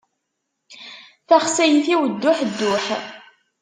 [1.27, 2.85] Taxsayt-iw duḥ duḥ.